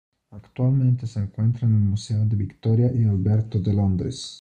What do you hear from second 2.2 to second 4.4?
de Victoria y Alberto de Londres.